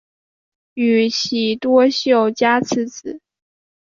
[0.73, 3.21] 宇喜多秀家次子。